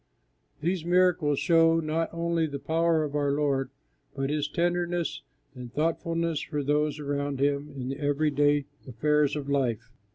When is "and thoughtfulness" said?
5.53-6.41